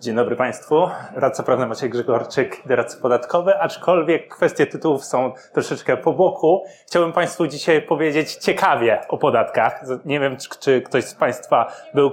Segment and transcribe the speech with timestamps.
[0.00, 0.88] Dzień dobry Państwu.
[1.14, 6.64] Radca prawny Maciej Grzegorczyk, doradca podatkowy, aczkolwiek kwestie tytułów są troszeczkę po boku.
[6.86, 9.82] Chciałbym Państwu dzisiaj powiedzieć ciekawie o podatkach.
[10.04, 12.10] Nie wiem, czy, ktoś z Państwa był...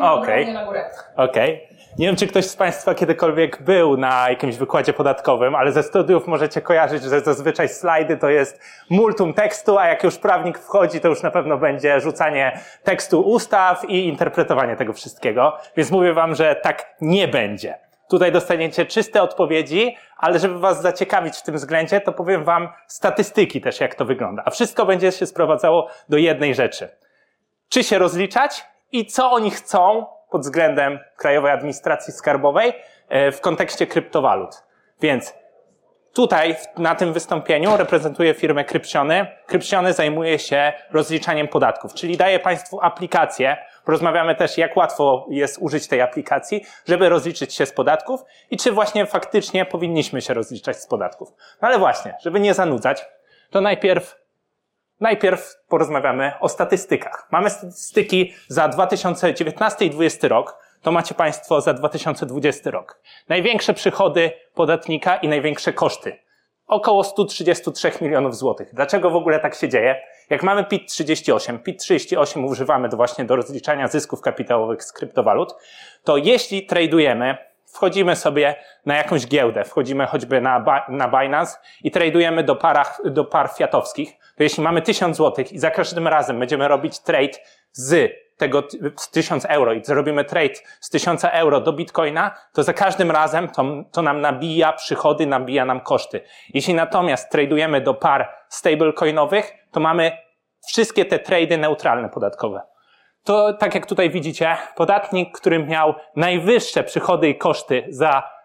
[0.00, 0.56] Okej.
[0.56, 0.84] Okay.
[1.16, 1.54] Okej.
[1.54, 1.76] Okay.
[1.98, 6.26] Nie wiem, czy ktoś z Państwa kiedykolwiek był na jakimś wykładzie podatkowym, ale ze studiów
[6.26, 11.08] możecie kojarzyć, że zazwyczaj slajdy to jest multum tekstu, a jak już prawnik wchodzi, to
[11.08, 15.58] już na pewno będzie rzucanie tekstu ustaw i interpretowanie tego wszystkiego.
[15.76, 17.78] Więc mówię Wam, że tak nie będzie.
[18.08, 23.60] Tutaj dostaniecie czyste odpowiedzi, ale żeby Was zaciekawić w tym względzie, to powiem Wam statystyki
[23.60, 24.42] też, jak to wygląda.
[24.46, 26.88] A wszystko będzie się sprowadzało do jednej rzeczy.
[27.68, 32.72] Czy się rozliczać i co oni chcą pod względem Krajowej Administracji Skarbowej
[33.08, 34.62] e, w kontekście kryptowalut.
[35.00, 35.34] Więc
[36.16, 39.26] tutaj na tym wystąpieniu reprezentuję firmę Krypsiony.
[39.46, 43.56] Krypsiony zajmuje się rozliczaniem podatków, czyli daje Państwu aplikację.
[43.84, 48.72] Porozmawiamy też, jak łatwo jest użyć tej aplikacji, żeby rozliczyć się z podatków i czy
[48.72, 51.28] właśnie faktycznie powinniśmy się rozliczać z podatków.
[51.62, 53.04] No ale właśnie, żeby nie zanudzać,
[53.50, 54.25] to najpierw
[55.00, 57.28] Najpierw porozmawiamy o statystykach.
[57.30, 60.58] Mamy statystyki za 2019 i 2020 rok.
[60.82, 63.00] To macie Państwo za 2020 rok.
[63.28, 66.18] Największe przychody podatnika i największe koszty.
[66.66, 68.74] Około 133 milionów złotych.
[68.74, 70.00] Dlaczego w ogóle tak się dzieje?
[70.30, 75.54] Jak mamy PIT 38, PIT 38 używamy do właśnie do rozliczania zysków kapitałowych z kryptowalut,
[76.04, 77.36] to jeśli tradujemy
[77.74, 78.54] wchodzimy sobie
[78.86, 84.12] na jakąś giełdę, wchodzimy choćby na, na Binance i tradujemy do, parach, do par fiatowskich,
[84.36, 87.38] to jeśli mamy 1000 złotych i za każdym razem będziemy robić trade
[87.72, 88.62] z tego
[88.96, 93.48] z 1000 euro i zrobimy trade z 1000 euro do bitcoina, to za każdym razem
[93.48, 96.20] to, to nam nabija przychody, nabija nam koszty.
[96.54, 100.12] Jeśli natomiast tradujemy do par stablecoinowych, to mamy
[100.66, 102.75] wszystkie te trady neutralne podatkowe
[103.26, 108.36] to tak jak tutaj widzicie, podatnik, który miał najwyższe przychody i koszty za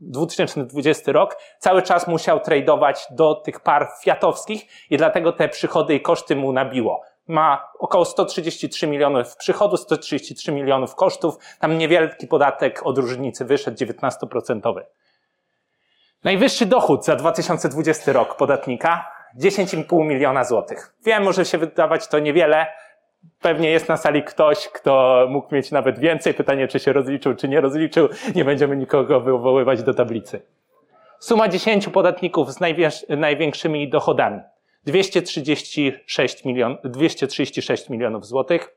[0.00, 6.00] 2020 rok, cały czas musiał tradować do tych par fiatowskich i dlatego te przychody i
[6.00, 7.02] koszty mu nabiło.
[7.28, 14.82] Ma około 133 milionów przychodów, 133 milionów kosztów, tam niewielki podatek od różnicy wyszedł 19%.
[16.24, 20.94] Najwyższy dochód za 2020 rok podatnika 10,5 miliona złotych.
[21.04, 22.66] Wiem, może się wydawać to niewiele.
[23.40, 26.34] Pewnie jest na sali ktoś, kto mógł mieć nawet więcej.
[26.34, 28.08] Pytanie, czy się rozliczył, czy nie rozliczył.
[28.34, 30.42] Nie będziemy nikogo wywoływać do tablicy.
[31.18, 32.60] Suma 10 podatników z
[33.08, 34.40] największymi dochodami.
[34.86, 38.76] 236, milion, 236 milionów złotych.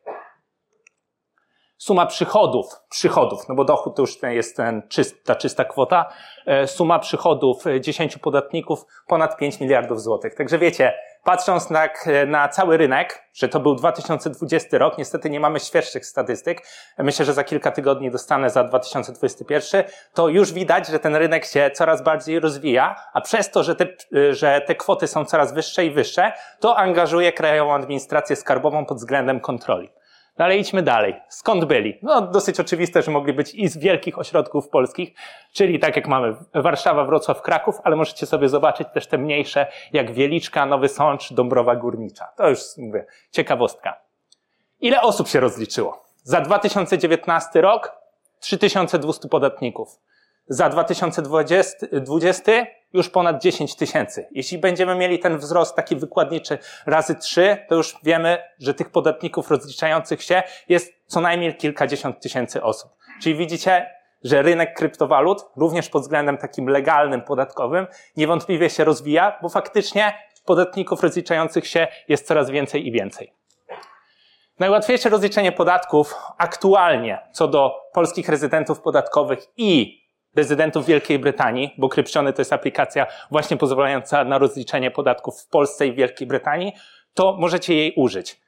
[1.83, 6.09] Suma przychodów, przychodów, no bo dochód to już jest ten czyst, ta czysta kwota,
[6.45, 10.35] e, suma przychodów 10 podatników ponad 5 miliardów złotych.
[10.35, 11.89] Także wiecie, patrząc na,
[12.27, 16.61] na cały rynek, że to był 2020 rok, niestety nie mamy świeższych statystyk,
[16.97, 19.83] myślę, że za kilka tygodni dostanę za 2021,
[20.13, 23.87] to już widać, że ten rynek się coraz bardziej rozwija, a przez to, że te,
[24.31, 29.39] że te kwoty są coraz wyższe i wyższe, to angażuje Krajową Administrację Skarbową pod względem
[29.39, 29.89] kontroli.
[30.37, 31.15] No ale idźmy dalej.
[31.29, 31.99] Skąd byli?
[32.01, 35.13] No dosyć oczywiste, że mogli być i z wielkich ośrodków polskich,
[35.53, 40.11] czyli tak jak mamy Warszawa, Wrocław, Kraków, ale możecie sobie zobaczyć też te mniejsze, jak
[40.11, 42.27] Wieliczka, Nowy Sącz, Dąbrowa Górnicza.
[42.37, 43.99] To już mówię, ciekawostka.
[44.81, 46.03] Ile osób się rozliczyło?
[46.23, 47.91] Za 2019 rok
[48.39, 49.99] 3200 podatników.
[50.47, 52.51] Za 2020
[52.93, 54.27] już ponad 10 tysięcy.
[54.31, 59.51] Jeśli będziemy mieli ten wzrost taki wykładniczy razy 3, to już wiemy, że tych podatników
[59.51, 62.91] rozliczających się jest co najmniej kilkadziesiąt tysięcy osób.
[63.21, 63.89] Czyli widzicie,
[64.23, 67.87] że rynek kryptowalut, również pod względem takim legalnym, podatkowym,
[68.17, 70.13] niewątpliwie się rozwija, bo faktycznie
[70.45, 73.33] podatników rozliczających się jest coraz więcej i więcej.
[74.59, 80.02] Najłatwiejsze rozliczenie podatków aktualnie co do polskich rezydentów podatkowych i
[80.35, 85.87] rezydentów Wielkiej Brytanii, bo Krypciony to jest aplikacja właśnie pozwalająca na rozliczenie podatków w Polsce
[85.87, 86.73] i Wielkiej Brytanii,
[87.13, 88.43] to możecie jej użyć.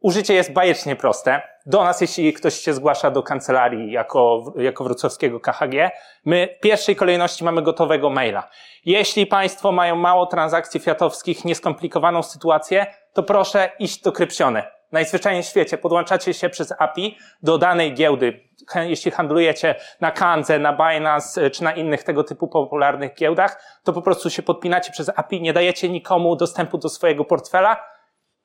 [0.00, 1.42] Użycie jest bajecznie proste.
[1.66, 5.90] Do nas, jeśli ktoś się zgłasza do kancelarii jako, jako wrocławskiego KHG,
[6.24, 8.48] my w pierwszej kolejności mamy gotowego maila.
[8.84, 14.62] Jeśli Państwo mają mało transakcji fiatowskich, nieskomplikowaną sytuację, to proszę iść do Krypciony
[14.94, 18.43] najzwyczajniej w świecie podłączacie się przez API do danej giełdy.
[18.74, 23.92] Jeśli handlujecie na Kanze, na Binance e, czy na innych tego typu popularnych giełdach, to
[23.92, 27.94] po prostu się podpinacie przez API, nie dajecie nikomu dostępu do swojego portfela,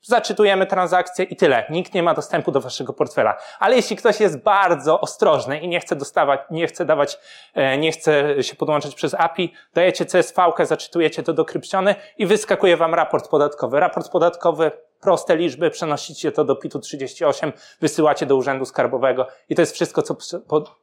[0.01, 1.65] zaczytujemy transakcję i tyle.
[1.69, 3.37] Nikt nie ma dostępu do waszego portfela.
[3.59, 7.19] Ale jeśli ktoś jest bardzo ostrożny i nie chce dostawać, nie chce dawać,
[7.53, 12.77] e, nie chce się podłączać przez API, dajecie CSV, zaczytujecie to do krypciony i wyskakuje
[12.77, 13.79] wam raport podatkowy.
[13.79, 19.61] Raport podatkowy proste liczby, przenosicie to do PIT-u 38, wysyłacie do Urzędu Skarbowego i to
[19.61, 20.15] jest wszystko, co,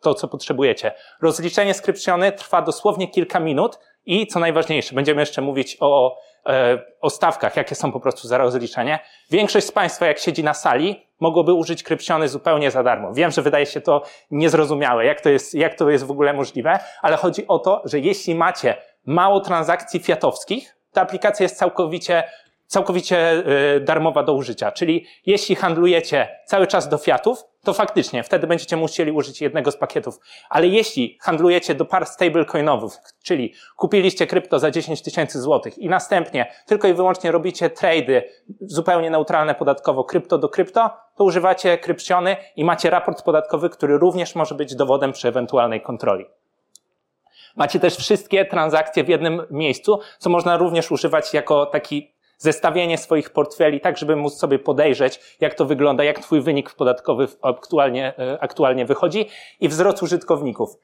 [0.00, 0.92] to, co potrzebujecie.
[1.22, 7.10] Rozliczenie skrypcjony trwa dosłownie kilka minut i co najważniejsze, będziemy jeszcze mówić o, e, o
[7.10, 8.98] stawkach, jakie są po prostu za rozliczenie.
[9.30, 13.12] Większość z Państwa, jak siedzi na sali, mogłoby użyć krypciony zupełnie za darmo.
[13.14, 16.78] Wiem, że wydaje się to niezrozumiałe, jak to jest, jak to jest w ogóle możliwe,
[17.02, 18.76] ale chodzi o to, że jeśli macie
[19.06, 22.24] mało transakcji fiatowskich, ta aplikacja jest całkowicie
[22.66, 23.32] całkowicie
[23.76, 24.72] y, darmowa do użycia.
[24.72, 29.76] Czyli jeśli handlujecie cały czas do fiatów, to faktycznie wtedy będziecie musieli użyć jednego z
[29.76, 30.18] pakietów.
[30.50, 32.92] Ale jeśli handlujecie do par stablecoinowych,
[33.24, 38.22] czyli kupiliście krypto za 10 tysięcy złotych i następnie tylko i wyłącznie robicie trady
[38.60, 44.34] zupełnie neutralne podatkowo krypto do krypto, to używacie krypciony i macie raport podatkowy, który również
[44.34, 46.26] może być dowodem przy ewentualnej kontroli.
[47.56, 53.30] Macie też wszystkie transakcje w jednym miejscu, co można również używać jako taki zestawienie swoich
[53.30, 58.38] portfeli, tak żeby móc sobie podejrzeć, jak to wygląda, jak twój wynik podatkowy aktualnie, e,
[58.40, 59.28] aktualnie wychodzi
[59.60, 60.76] i wzrost użytkowników.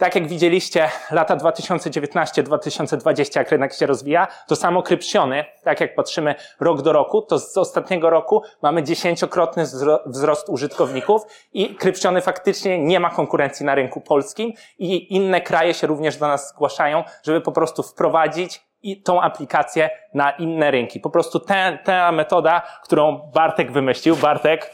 [0.00, 6.34] Tak jak widzieliście, lata 2019-2020, jak rynek się rozwija, to samo krypciony, tak jak patrzymy
[6.60, 9.64] rok do roku, to z ostatniego roku mamy dziesięciokrotny
[10.06, 11.22] wzrost użytkowników
[11.52, 16.28] i krypciony faktycznie nie ma konkurencji na rynku polskim i inne kraje się również do
[16.28, 21.00] nas zgłaszają, żeby po prostu wprowadzić i tą aplikację na inne rynki.
[21.00, 24.70] Po prostu te, ta metoda, którą Bartek wymyślił, Bartek,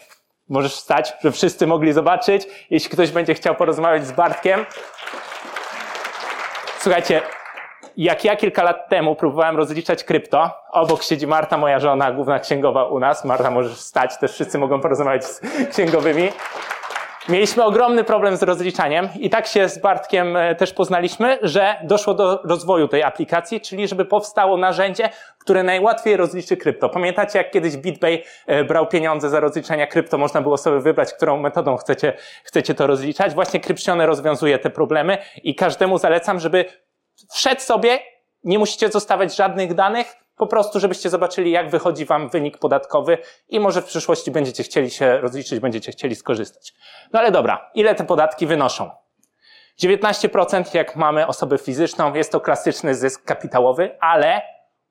[0.48, 2.46] możesz wstać, żeby wszyscy mogli zobaczyć.
[2.70, 4.66] Jeśli ktoś będzie chciał porozmawiać z Bartkiem.
[6.78, 7.22] Słuchajcie,
[7.96, 12.84] jak ja kilka lat temu próbowałem rozliczać krypto, obok siedzi Marta, moja żona, główna księgowa
[12.84, 13.24] u nas.
[13.24, 16.28] Marta, możesz wstać, też wszyscy mogą porozmawiać z księgowymi.
[17.28, 22.14] Mieliśmy ogromny problem z rozliczaniem i tak się z Bartkiem e, też poznaliśmy, że doszło
[22.14, 25.08] do rozwoju tej aplikacji, czyli żeby powstało narzędzie,
[25.38, 26.88] które najłatwiej rozliczy krypto.
[26.88, 31.36] Pamiętacie, jak kiedyś BitPay e, brał pieniądze za rozliczenia krypto, można było sobie wybrać, którą
[31.36, 32.12] metodą chcecie,
[32.44, 33.34] chcecie to rozliczać.
[33.34, 36.64] Właśnie Krypcione rozwiązuje te problemy i każdemu zalecam, żeby
[37.32, 37.98] wszedł sobie,
[38.44, 43.18] nie musicie zostawiać żadnych danych, po prostu, żebyście zobaczyli, jak wychodzi Wam wynik podatkowy
[43.48, 46.74] i może w przyszłości będziecie chcieli się rozliczyć, będziecie chcieli skorzystać.
[47.12, 48.90] No ale dobra, ile te podatki wynoszą?
[49.82, 54.42] 19% jak mamy osobę fizyczną, jest to klasyczny zysk kapitałowy, ale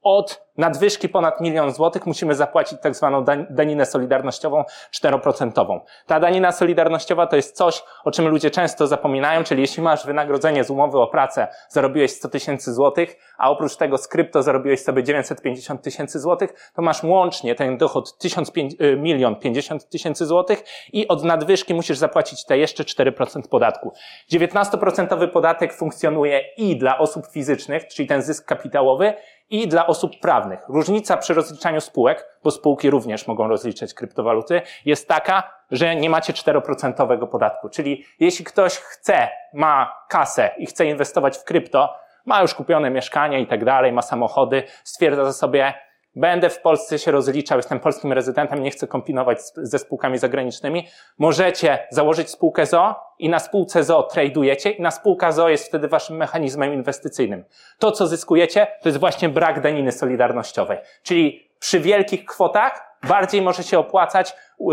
[0.06, 4.64] od nadwyżki ponad milion złotych musimy zapłacić tak zwaną daninę solidarnościową
[5.02, 5.80] 4%.
[6.08, 10.64] Ta danina solidarnościowa to jest coś, o czym ludzie często zapominają, czyli jeśli masz wynagrodzenie
[10.64, 15.04] z umowy o pracę, zarobiłeś 100 tysięcy złotych, a oprócz tego z krypto zarobiłeś sobie
[15.04, 18.46] 950 tysięcy złotych, to masz łącznie ten dochód 1
[18.82, 20.64] y, milion 50 tysięcy złotych
[20.94, 23.94] i od nadwyżki musisz zapłacić te jeszcze 4% podatku.
[24.32, 29.14] 19% podatek funkcjonuje i dla osób fizycznych, czyli ten zysk kapitałowy,
[29.50, 30.60] i dla osób prawnych.
[30.70, 36.34] Różnica przy rozliczaniu spółek, bo spółki również mogą rozliczać kryptowaluty, jest taka, że nie macie
[36.34, 37.70] 4% podatku.
[37.70, 41.96] Czyli jeśli ktoś chce, ma kasę i chce inwestować w krypto,
[42.26, 45.74] ma już kupione mieszkanie i tak dalej, ma samochody, stwierdza sobie,
[46.16, 51.88] będę w Polsce się rozliczał, jestem polskim rezydentem, nie chcę kombinować ze spółkami zagranicznymi, możecie
[51.90, 56.18] założyć spółkę ZO i na spółce ZO tradujecie i na spółka ZO jest wtedy waszym
[56.18, 57.44] mechanizmem inwestycyjnym.
[57.80, 60.78] To, co zyskujecie, to jest właśnie brak daniny solidarnościowej.
[61.04, 64.66] Czyli przy wielkich kwotach bardziej może się opłacać, y,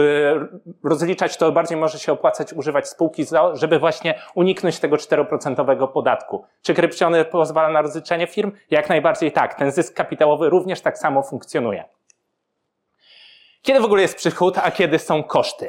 [0.84, 6.44] rozliczać to, bardziej może się opłacać używać spółki żeby właśnie uniknąć tego 4% podatku.
[6.62, 8.52] Czy krypciony pozwala na rozliczenie firm?
[8.70, 9.54] Jak najbardziej tak.
[9.54, 11.84] Ten zysk kapitałowy również tak samo funkcjonuje.
[13.62, 15.68] Kiedy w ogóle jest przychód, a kiedy są koszty?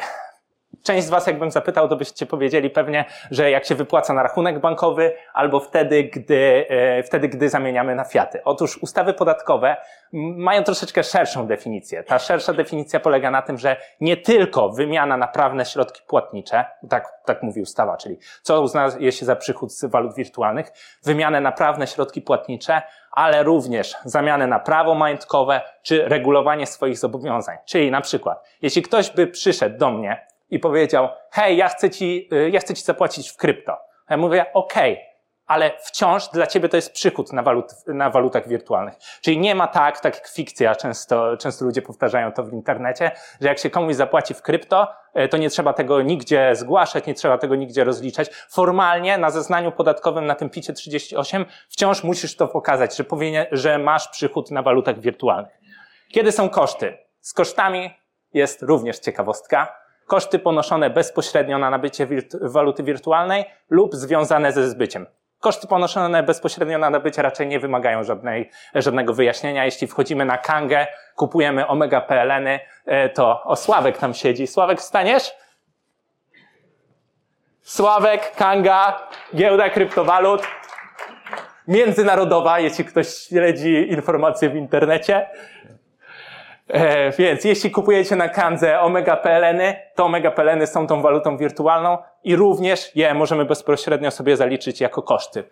[0.84, 4.60] Część z Was, jakbym zapytał, to byście powiedzieli pewnie, że jak się wypłaca na rachunek
[4.60, 8.44] bankowy, albo wtedy, gdy, e, wtedy, gdy zamieniamy na fiaty.
[8.44, 9.78] Otóż ustawy podatkowe
[10.14, 12.04] mają troszeczkę szerszą definicję.
[12.04, 17.14] Ta szersza definicja polega na tym, że nie tylko wymiana na prawne środki płatnicze, tak,
[17.26, 20.72] tak mówi ustawa, czyli co uznaje się za przychód z walut wirtualnych,
[21.04, 27.58] wymianę na prawne środki płatnicze, ale również zamianę na prawo majątkowe czy regulowanie swoich zobowiązań.
[27.66, 32.30] Czyli na przykład, jeśli ktoś by przyszedł do mnie i powiedział, hej, ja chcę ci,
[32.34, 33.78] y, ja chcę ci zapłacić w krypto.
[34.10, 35.14] Ja mówię, okej, okay,
[35.46, 38.94] ale wciąż dla ciebie to jest przychód na, walut, na walutach wirtualnych.
[39.22, 43.48] Czyli nie ma tak, tak jak fikcja, często, często ludzie powtarzają to w internecie, że
[43.48, 44.88] jak się komuś zapłaci w krypto,
[45.20, 48.30] y, to nie trzeba tego nigdzie zgłaszać, nie trzeba tego nigdzie rozliczać.
[48.50, 53.78] Formalnie na zeznaniu podatkowym na tym picie 38 wciąż musisz to pokazać, że, powinien, że
[53.78, 55.54] masz przychód na walutach wirtualnych.
[56.12, 56.98] Kiedy są koszty?
[57.22, 57.94] Z kosztami
[58.34, 62.08] jest również ciekawostka koszty ponoszone bezpośrednio na nabycie
[62.42, 65.06] waluty wirtualnej lub związane ze zbyciem.
[65.40, 69.66] Koszty ponoszone bezpośrednio na nabycie raczej nie wymagają żadnej, żadnego wyjaśnienia.
[69.66, 74.48] Jeśli wchodzimy na Kangę, kupujemy Omega PLN-y, e, to o Sławek tam siedzi.
[74.48, 75.32] Sławek, wstaniesz?
[77.62, 80.42] Sławek, Kanga, giełda kryptowalut
[81.68, 85.30] międzynarodowa, jeśli ktoś śledzi informacje w internecie.
[86.68, 91.98] E, więc jeśli kupujecie na Kandze Omega PLN-y, to Omega PLN-y są tą walutą wirtualną
[92.24, 95.44] i również je możemy bezpośrednio sobie zaliczyć jako koszty.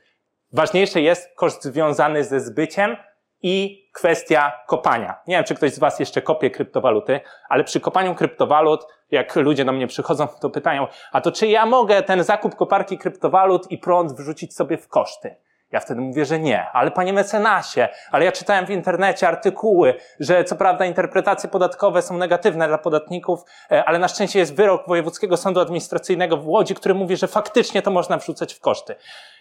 [0.54, 2.98] Ważniejszy jest koszt związany ze zbyciem
[3.42, 5.20] i kwestia kopania.
[5.28, 9.66] Nie wiem, czy ktoś z Was jeszcze kopie kryptowaluty, ale przy kopaniu kryptowalut, jak ludzie
[9.66, 13.78] do mnie przychodzą, to pytają, a to czy ja mogę ten zakup koparki kryptowalut i
[13.78, 15.36] prąd wrzucić sobie w koszty?
[15.72, 16.66] Ja wtedy mówię, że nie.
[16.74, 22.18] Ale panie mecenasie, ale ja czytałem w internecie artykuły, że co prawda interpretacje podatkowe są
[22.18, 26.94] negatywne dla podatników, e, ale na szczęście jest wyrok Wojewódzkiego Sądu Administracyjnego w Łodzi, który
[26.94, 28.96] mówi, że faktycznie to można wrzucać w koszty.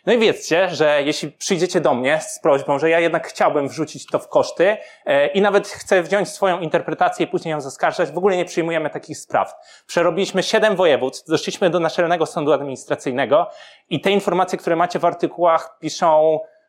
[0.06, 4.06] No i wiedzcie, że jeśli przyjdziecie do mnie z prośbą, że ja jednak chciałbym wrzucić
[4.06, 8.18] to w koszty e, i nawet chcę wziąć swoją interpretację i później ją zaskarżać, w
[8.18, 9.54] ogóle nie przyjmujemy takich spraw.
[9.87, 13.50] Przerobiliśmy siedem województw, doszliśmy do Naczelnego Sądu Administracyjnego
[13.90, 16.20] i te informacje, które macie w artykułach piszą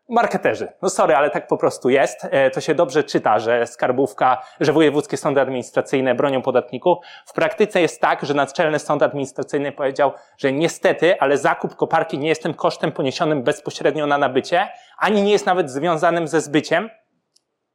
[0.09, 0.67] marketerzy.
[0.81, 2.27] No sorry, ale tak po prostu jest.
[2.31, 6.97] E, to się dobrze czyta, że skarbówka, że wojewódzkie sądy administracyjne bronią podatników.
[7.25, 12.29] W praktyce jest tak, że Naczelny Sąd Administracyjny powiedział, że niestety, ale zakup koparki nie
[12.29, 14.67] jest tym kosztem poniesionym bezpośrednio na nabycie,
[14.97, 16.89] ani nie jest nawet związanym ze zbyciem,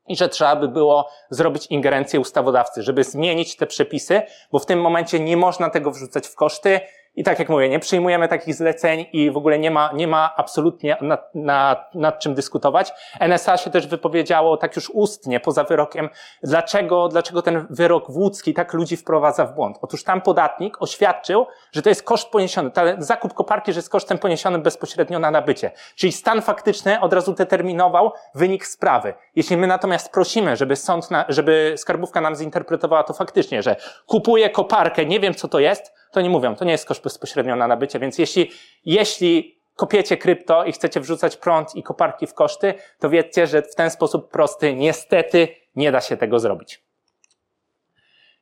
[0.09, 4.81] i że trzeba by było zrobić ingerencję ustawodawcy, żeby zmienić te przepisy, bo w tym
[4.81, 6.81] momencie nie można tego wrzucać w koszty
[7.17, 10.35] i tak jak mówię, nie przyjmujemy takich zleceń i w ogóle nie ma, nie ma
[10.37, 12.93] absolutnie nad, nad, nad czym dyskutować.
[13.29, 16.09] NSA się też wypowiedziało tak już ustnie, poza wyrokiem,
[16.43, 19.79] dlaczego, dlaczego ten wyrok włódzki tak ludzi wprowadza w błąd.
[19.83, 24.19] Otóż tam podatnik oświadczył, że to jest koszt poniesiony, ten zakup koparki, że jest kosztem
[24.19, 25.71] poniesionym bezpośrednio na nabycie.
[25.95, 29.15] Czyli stan faktyczny od razu determinował wynik sprawy.
[29.37, 34.51] Jeśli my natomiast prosimy, żeby sąd, na, żeby skarbówka nam zinterpretowała to faktycznie, że kupuje
[34.51, 37.67] koparkę, nie wiem co to jest, to nie mówią, to nie jest koszt bezpośrednio na
[37.67, 38.51] nabycie, więc jeśli,
[38.85, 43.75] jeśli kopiecie krypto i chcecie wrzucać prąd i koparki w koszty, to wiedzcie, że w
[43.75, 46.85] ten sposób prosty niestety nie da się tego zrobić.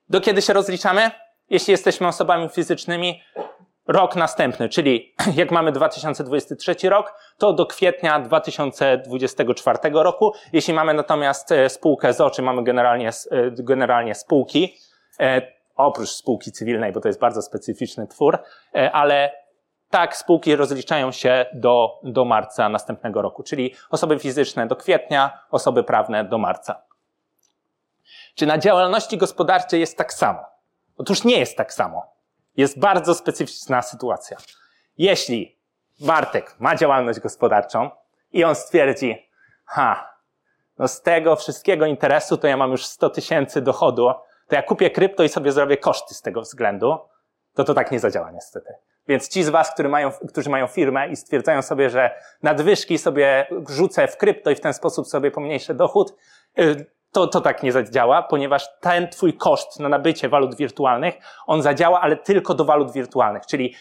[0.08, 1.10] Do kiedy się rozliczamy?
[1.50, 3.20] Jeśli jesteśmy osobami fizycznymi,
[3.86, 10.32] rok następny, czyli jak mamy 2023 rok, to do kwietnia 2024 roku.
[10.52, 13.12] Jeśli mamy natomiast e, spółkę z oczy, mamy generalnie, e,
[13.50, 14.76] generalnie spółki,
[15.20, 18.38] e, oprócz spółki cywilnej, bo to jest bardzo specyficzny twór,
[18.74, 19.44] e, ale
[19.90, 25.84] tak, spółki rozliczają się do, do marca następnego roku, czyli osoby fizyczne do kwietnia, osoby
[25.84, 26.82] prawne do marca.
[28.34, 30.40] Czy na działalności gospodarczej jest tak samo?
[30.98, 32.06] Otóż nie jest tak samo.
[32.56, 34.36] Jest bardzo specyficzna sytuacja.
[34.98, 35.58] Jeśli
[36.00, 37.90] Bartek ma działalność gospodarczą
[38.32, 39.28] i on stwierdzi,
[39.64, 40.14] ha,
[40.78, 44.10] no z tego wszystkiego interesu to ja mam już 100 tysięcy dochodu,
[44.48, 46.98] to ja kupię krypto i sobie zrobię koszty z tego względu,
[47.54, 48.74] to to tak nie zadziała niestety.
[49.08, 52.10] Więc ci z Was, którzy mają, którzy mają firmę i stwierdzają sobie, że
[52.42, 56.14] nadwyżki sobie rzucę w krypto i w ten sposób sobie pomniejszę dochód,
[56.58, 61.14] y, to, to tak nie zadziała, ponieważ ten Twój koszt na nabycie walut wirtualnych,
[61.46, 63.46] on zadziała, ale tylko do walut wirtualnych.
[63.46, 63.74] Czyli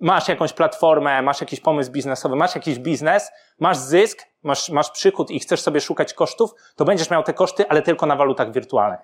[0.00, 5.30] masz jakąś platformę, masz jakiś pomysł biznesowy, masz jakiś biznes, masz zysk, masz, masz przychód
[5.30, 9.00] i chcesz sobie szukać kosztów, to będziesz miał te koszty, ale tylko na walutach wirtualnych.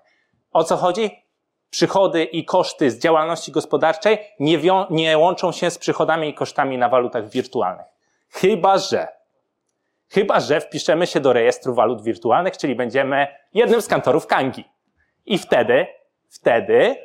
[0.53, 1.25] O co chodzi?
[1.71, 4.59] Przychody i koszty z działalności gospodarczej nie,
[4.91, 7.87] nie łączą się z przychodami i kosztami na walutach wirtualnych.
[8.31, 9.09] Chyba, że
[10.15, 14.65] Chyba, że wpiszemy się do rejestru walut wirtualnych, czyli będziemy jednym z kantorów Kangi.
[15.27, 15.87] I wtedy,
[16.29, 16.97] wtedy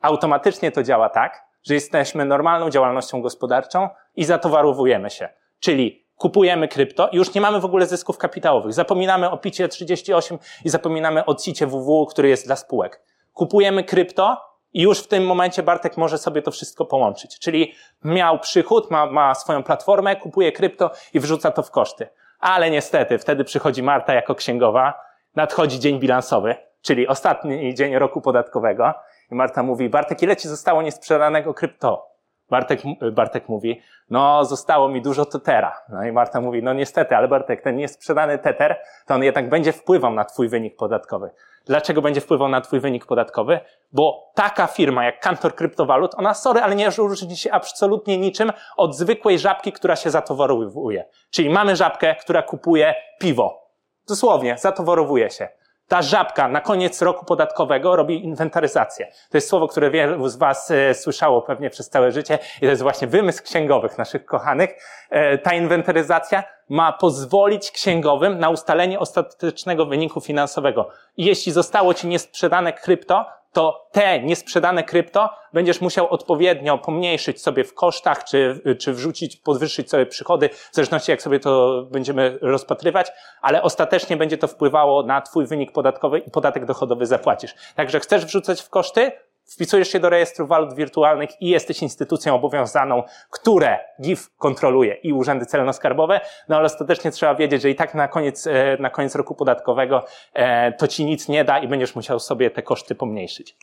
[0.00, 5.28] automatycznie to działa tak, że jesteśmy normalną działalnością gospodarczą i zatowarowujemy się.
[5.60, 8.72] Czyli kupujemy krypto i już nie mamy w ogóle zysków kapitałowych.
[8.72, 13.02] Zapominamy o picie 38 i zapominamy o cicie WW, który jest dla spółek.
[13.32, 14.40] Kupujemy krypto
[14.72, 17.38] i już w tym momencie Bartek może sobie to wszystko połączyć.
[17.38, 22.08] Czyli miał przychód, ma, ma swoją platformę, kupuje krypto i wrzuca to w koszty.
[22.40, 25.00] Ale niestety wtedy przychodzi Marta jako księgowa,
[25.36, 28.94] nadchodzi dzień bilansowy, czyli ostatni dzień roku podatkowego
[29.30, 32.13] i Marta mówi, Bartek, ile ci zostało niesprzedanego krypto?
[32.50, 32.80] Bartek,
[33.12, 35.82] Bartek mówi, no zostało mi dużo tetera.
[35.88, 39.72] No i Marta mówi, no niestety, ale Bartek, ten niesprzedany teter, to on jednak będzie
[39.72, 41.30] wpływał na twój wynik podatkowy.
[41.66, 43.60] Dlaczego będzie wpływał na twój wynik podatkowy?
[43.92, 48.96] Bo taka firma jak Kantor Kryptowalut, ona, sorry, ale nie różni się absolutnie niczym od
[48.96, 51.04] zwykłej żabki, która się zatowarowuje.
[51.30, 53.70] Czyli mamy żabkę, która kupuje piwo.
[54.08, 55.48] Dosłownie, zatowarowuje się.
[55.88, 59.06] Ta żabka na koniec roku podatkowego robi inwentaryzację.
[59.30, 62.66] To jest słowo, które wielu z Was e, słyszało pewnie przez całe życie i to
[62.66, 64.70] jest właśnie wymysł księgowych naszych kochanych.
[65.10, 70.88] E, ta inwentaryzacja ma pozwolić księgowym na ustalenie ostatecznego wyniku finansowego.
[71.16, 77.64] I jeśli zostało Ci niesprzedane krypto, to te niesprzedane krypto będziesz musiał odpowiednio pomniejszyć sobie
[77.64, 83.12] w kosztach, czy, czy wrzucić, podwyższyć sobie przychody, w zależności jak sobie to będziemy rozpatrywać,
[83.42, 87.54] ale ostatecznie będzie to wpływało na twój wynik podatkowy i podatek dochodowy zapłacisz.
[87.74, 89.12] Także chcesz wrzucać w koszty,
[89.46, 95.44] wpisujesz się do rejestru walut wirtualnych i jesteś instytucją obowiązaną, które GIF kontroluje i urzędy
[95.44, 99.34] celno-skarbowe, no ale ostatecznie trzeba wiedzieć, że i tak na koniec, e, na koniec roku
[99.34, 103.56] podatkowego e, to ci nic nie da i będziesz musiał sobie te koszty pomniejszyć.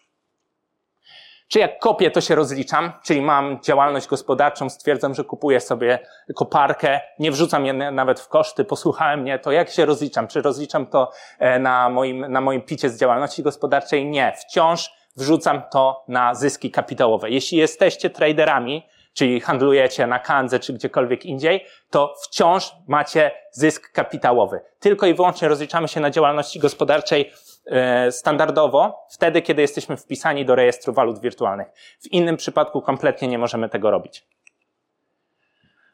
[1.52, 6.00] Czy jak kopię, to się rozliczam, czyli mam działalność gospodarczą, stwierdzam, że kupuję sobie
[6.36, 10.28] koparkę, nie wrzucam je nawet w koszty, posłuchałem mnie, to jak się rozliczam?
[10.28, 14.06] Czy rozliczam to e, na moim, na moim picie z działalności gospodarczej?
[14.06, 14.34] Nie.
[14.38, 17.30] Wciąż wrzucam to na zyski kapitałowe.
[17.30, 24.62] Jeśli jesteście traderami, czyli handlujecie na Kandze czy gdziekolwiek indziej, to wciąż macie zysk kapitałowy.
[24.80, 27.32] Tylko i wyłącznie rozliczamy się na działalności gospodarczej
[27.66, 31.68] e, standardowo, wtedy, kiedy jesteśmy wpisani do rejestru walut wirtualnych.
[32.00, 34.26] W innym przypadku kompletnie nie możemy tego robić.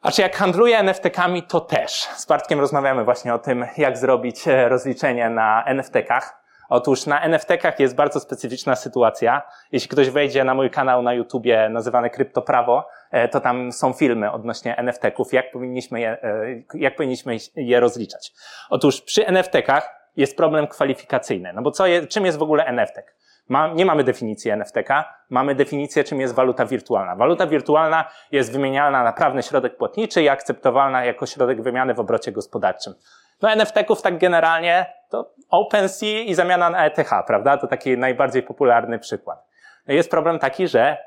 [0.01, 1.91] A czy jak handluję NFT-kami, to też.
[1.91, 6.36] Z Bartkiem rozmawiamy właśnie o tym, jak zrobić e, rozliczenie na NFT-kach.
[6.69, 9.41] Otóż na NFT-kach jest bardzo specyficzna sytuacja.
[9.71, 14.31] Jeśli ktoś wejdzie na mój kanał na YouTubie nazywany Kryptoprawo, e, to tam są filmy
[14.31, 18.33] odnośnie NFT-ków, jak powinniśmy je, e, jak powinniśmy je rozliczać.
[18.69, 19.81] Otóż przy NFT-kach
[20.17, 21.53] jest problem kwalifikacyjny.
[21.53, 23.01] No bo co je, czym jest w ogóle NFT?
[23.49, 27.15] Ma, nie mamy definicji NFT-ka, mamy definicję, czym jest waluta wirtualna.
[27.15, 32.31] Waluta wirtualna jest wymienialna na prawny środek płatniczy i akceptowalna jako środek wymiany w obrocie
[32.31, 32.93] gospodarczym.
[33.41, 37.57] No NFT-ków tak generalnie to OpenSea i zamiana na ETH, prawda?
[37.57, 39.45] To taki najbardziej popularny przykład.
[39.87, 40.97] No jest problem taki, że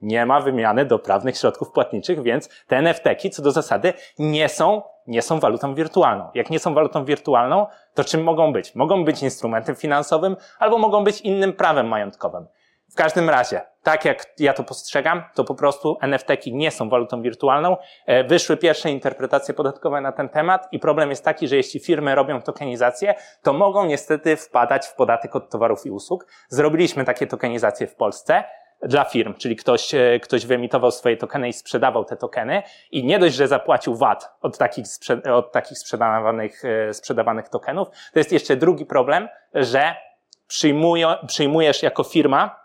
[0.00, 4.82] nie ma wymiany do prawnych środków płatniczych, więc te NFT-ki co do zasady nie są,
[5.06, 6.30] nie są walutą wirtualną.
[6.34, 8.74] Jak nie są walutą wirtualną, to czym mogą być?
[8.74, 12.46] Mogą być instrumentem finansowym albo mogą być innym prawem majątkowym.
[12.90, 17.22] W każdym razie, tak jak ja to postrzegam, to po prostu NFT-ki nie są walutą
[17.22, 17.76] wirtualną.
[18.06, 22.14] E, wyszły pierwsze interpretacje podatkowe na ten temat i problem jest taki, że jeśli firmy
[22.14, 26.26] robią tokenizację, to mogą niestety wpadać w podatek od towarów i usług.
[26.48, 28.44] Zrobiliśmy takie tokenizacje w Polsce
[28.82, 33.18] dla firm, czyli ktoś, e, ktoś wyemitował swoje tokeny i sprzedawał te tokeny i nie
[33.18, 34.86] dość, że zapłacił VAT od takich,
[35.32, 39.94] od takich sprzedawanych, e, sprzedawanych tokenów, to jest jeszcze drugi problem, że
[41.26, 42.60] przyjmujesz jako firma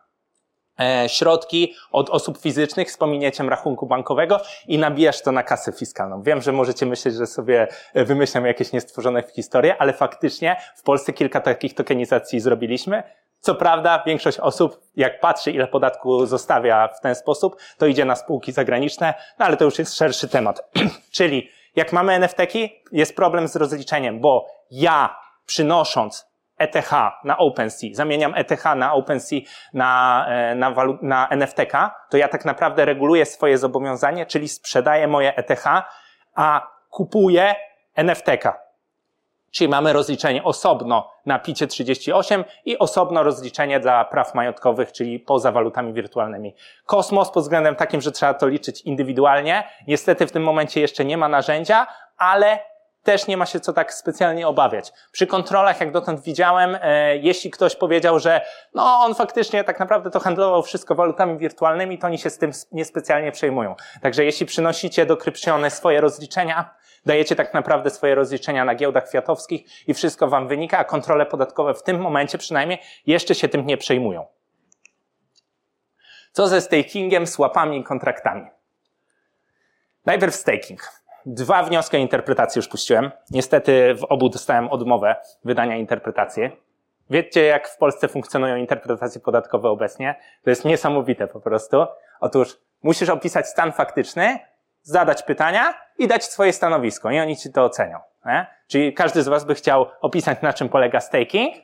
[0.79, 6.21] E, środki od osób fizycznych z pominięciem rachunku bankowego i nabijasz to na kasę fiskalną.
[6.21, 11.41] Wiem, że możecie myśleć, że sobie wymyślam jakieś niestworzone historie, ale faktycznie w Polsce kilka
[11.41, 13.03] takich tokenizacji zrobiliśmy.
[13.39, 18.15] Co prawda, większość osób, jak patrzy, ile podatku zostawia w ten sposób, to idzie na
[18.15, 20.69] spółki zagraniczne, no ale to już jest szerszy temat.
[21.17, 26.91] Czyli jak mamy NFT-ki, jest problem z rozliczeniem, bo ja przynosząc ETH
[27.23, 29.39] na OpenSea, zamieniam ETH na OpenSea
[29.73, 35.07] na, e, na, walu, na NFTK, to ja tak naprawdę reguluję swoje zobowiązanie, czyli sprzedaję
[35.07, 35.65] moje ETH,
[36.35, 37.55] a kupuję
[37.95, 38.64] NFTK.
[39.55, 45.51] Czyli mamy rozliczenie osobno na PICie 38 i osobno rozliczenie dla praw majątkowych, czyli poza
[45.51, 46.55] walutami wirtualnymi.
[46.85, 49.63] Kosmos pod względem takim, że trzeba to liczyć indywidualnie.
[49.87, 51.87] Niestety w tym momencie jeszcze nie ma narzędzia,
[52.17, 52.59] ale
[53.03, 54.93] też nie ma się co tak specjalnie obawiać.
[55.11, 58.41] Przy kontrolach, jak dotąd widziałem, e, jeśli ktoś powiedział, że
[58.73, 62.51] no on faktycznie tak naprawdę to handlował wszystko walutami wirtualnymi, to oni się z tym
[62.71, 63.75] niespecjalnie przejmują.
[64.01, 69.87] Także jeśli przynosicie do Kryptiony swoje rozliczenia, dajecie tak naprawdę swoje rozliczenia na giełdach kwiatowskich
[69.87, 73.77] i wszystko wam wynika, a kontrole podatkowe w tym momencie przynajmniej jeszcze się tym nie
[73.77, 74.25] przejmują.
[76.31, 78.47] Co ze stakingiem, swapami i kontraktami?
[80.05, 80.81] Najpierw staking.
[81.25, 83.11] Dwa wnioski o interpretację już puściłem.
[83.31, 85.15] Niestety w obu dostałem odmowę
[85.45, 86.43] wydania interpretacji.
[87.09, 90.15] Wiecie, jak w Polsce funkcjonują interpretacje podatkowe obecnie?
[90.43, 91.85] To jest niesamowite po prostu.
[92.19, 94.39] Otóż musisz opisać stan faktyczny,
[94.85, 97.99] zadać pytania i dać swoje stanowisko i oni ci to ocenią.
[98.25, 98.47] Nie?
[98.67, 101.55] Czyli każdy z was by chciał opisać, na czym polega staking,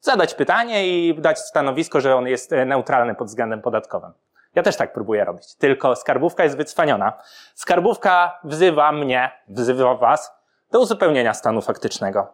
[0.00, 4.12] zadać pytanie i dać stanowisko, że on jest neutralny pod względem podatkowym.
[4.54, 7.12] Ja też tak próbuję robić, tylko skarbówka jest wycwaniona.
[7.54, 10.32] Skarbówka wzywa mnie, wzywa was
[10.70, 12.32] do uzupełnienia stanu faktycznego.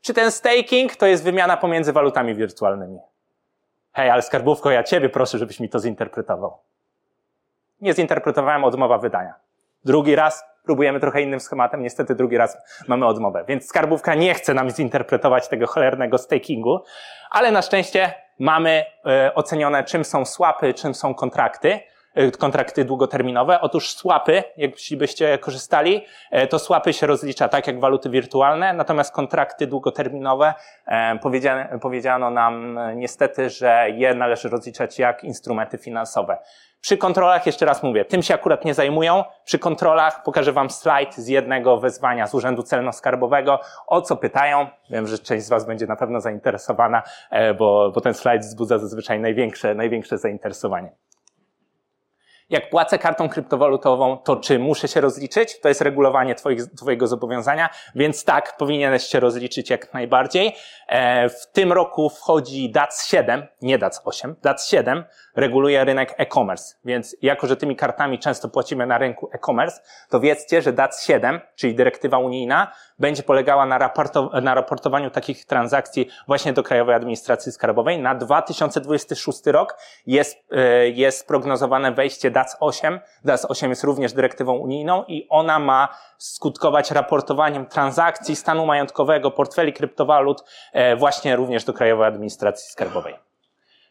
[0.00, 2.98] Czy ten staking to jest wymiana pomiędzy walutami wirtualnymi?
[3.92, 6.58] Hej, ale skarbówko, ja ciebie proszę, żebyś mi to zinterpretował.
[7.80, 9.34] Nie zinterpretowałem odmowa wydania.
[9.84, 13.44] Drugi raz próbujemy trochę innym schematem, niestety drugi raz mamy odmowę.
[13.48, 16.80] Więc skarbówka nie chce nam zinterpretować tego cholernego stakingu,
[17.30, 21.80] ale na szczęście mamy e, ocenione, czym są swapy, czym są kontrakty.
[22.14, 23.60] E, kontrakty długoterminowe.
[23.60, 29.66] Otóż swapy, jakbyście korzystali, e, to swapy się rozlicza tak jak waluty wirtualne, natomiast kontrakty
[29.66, 30.54] długoterminowe
[31.22, 36.38] powiedziano, powiedziano nam niestety, że je należy rozliczać jak instrumenty finansowe.
[36.80, 39.24] Przy kontrolach, jeszcze raz mówię, tym się akurat nie zajmują.
[39.44, 43.58] Przy kontrolach pokażę Wam slajd z jednego wezwania z Urzędu Celno-Skarbowego.
[43.86, 44.66] O co pytają?
[44.90, 47.02] Wiem, że część z Was będzie na pewno zainteresowana,
[47.58, 50.92] bo, bo ten slajd wzbudza zazwyczaj największe, największe zainteresowanie.
[52.50, 55.60] Jak płacę kartą kryptowalutową, to czy muszę się rozliczyć?
[55.60, 60.56] To jest regulowanie twoich, Twojego zobowiązania, więc tak, powinieneś się rozliczyć jak najbardziej.
[60.88, 65.04] E, w tym roku wchodzi DAC 7, nie DAC 8, DAC 7
[65.36, 70.62] reguluje rynek e-commerce, więc jako, że tymi kartami często płacimy na rynku e-commerce, to wiedzcie,
[70.62, 73.78] że DAC 7, czyli dyrektywa unijna, będzie polegała na,
[74.42, 77.98] na raportowaniu takich transakcji właśnie do Krajowej Administracji Skarbowej.
[77.98, 83.00] Na 2026 rok jest, e, jest prognozowane wejście DAC 8.
[83.24, 85.88] DAC 8 jest również dyrektywą unijną i ona ma
[86.18, 93.29] skutkować raportowaniem transakcji stanu majątkowego, portfeli kryptowalut e, właśnie również do Krajowej Administracji Skarbowej.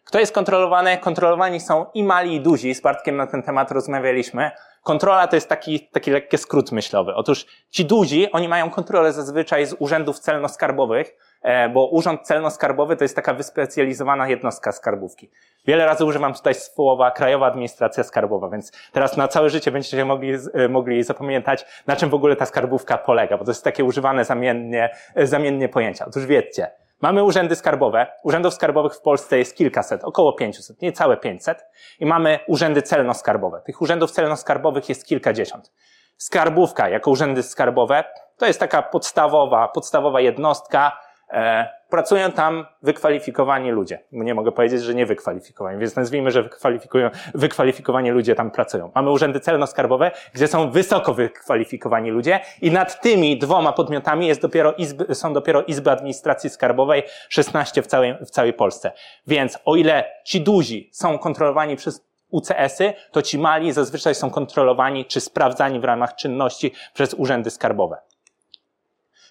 [0.09, 0.97] Kto jest kontrolowany?
[0.97, 2.75] Kontrolowani są i mali, i duzi.
[2.75, 4.51] Z Bartkiem na ten temat rozmawialiśmy.
[4.83, 7.15] Kontrola to jest taki, taki lekki skrót myślowy.
[7.15, 11.05] Otóż ci duzi, oni mają kontrolę zazwyczaj z urzędów celno-skarbowych,
[11.41, 15.29] e, bo Urząd Celno-Skarbowy to jest taka wyspecjalizowana jednostka skarbówki.
[15.65, 20.33] Wiele razy używam tutaj słowa Krajowa Administracja Skarbowa, więc teraz na całe życie będziecie mogli,
[20.53, 24.25] e, mogli zapamiętać, na czym w ogóle ta skarbówka polega, bo to jest takie używane
[24.25, 26.05] zamiennie, e, zamiennie pojęcia.
[26.05, 28.07] Otóż wiedzcie, Mamy urzędy skarbowe.
[28.23, 31.65] Urzędów skarbowych w Polsce jest kilkaset, około 500, niecałe 500.
[31.99, 33.61] I mamy urzędy celno-skarbowe.
[33.61, 35.71] Tych urzędów celno-skarbowych jest kilkadziesiąt.
[36.17, 38.03] Skarbówka jako urzędy skarbowe
[38.37, 40.97] to jest taka podstawowa, podstawowa jednostka,
[41.31, 43.99] E, pracują tam wykwalifikowani ludzie.
[44.11, 48.91] Nie mogę powiedzieć, że nie wykwalifikowani, więc nazwijmy, że wykwalifikują, wykwalifikowani ludzie tam pracują.
[48.95, 54.73] Mamy urzędy celno-skarbowe, gdzie są wysoko wykwalifikowani ludzie i nad tymi dwoma podmiotami jest dopiero
[54.73, 58.91] izby, są dopiero Izby Administracji Skarbowej, 16 w całej, w całej Polsce.
[59.27, 65.05] Więc o ile ci duzi są kontrolowani przez UCS-y, to ci mali zazwyczaj są kontrolowani
[65.05, 67.97] czy sprawdzani w ramach czynności przez urzędy skarbowe.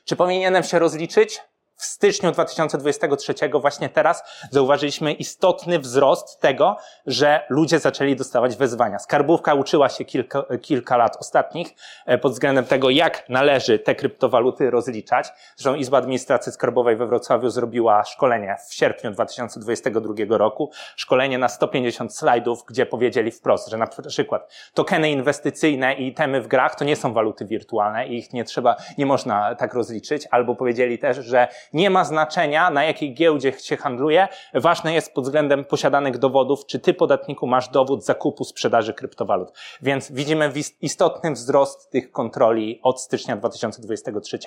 [0.05, 1.41] Czy powinienem się rozliczyć?
[1.79, 8.99] W styczniu 2023, właśnie teraz, zauważyliśmy istotny wzrost tego, że ludzie zaczęli dostawać wezwania.
[8.99, 11.75] Skarbówka uczyła się kilka, kilka lat ostatnich
[12.07, 15.29] e, pod względem tego, jak należy te kryptowaluty rozliczać.
[15.57, 20.71] Zresztą Izba Administracji Skarbowej we Wrocławiu zrobiła szkolenie w sierpniu 2022 roku.
[20.97, 26.47] Szkolenie na 150 slajdów, gdzie powiedzieli wprost, że na przykład tokeny inwestycyjne i temy w
[26.49, 30.29] grach to nie są waluty wirtualne i ich nie trzeba, nie można tak rozliczyć.
[30.31, 34.29] Albo powiedzieli też, że nie ma znaczenia, na jakiej giełdzie się handluje.
[34.55, 39.53] Ważne jest pod względem posiadanych dowodów, czy ty, podatniku, masz dowód zakupu, sprzedaży kryptowalut.
[39.83, 44.39] Więc widzimy istotny wzrost tych kontroli od stycznia 2023,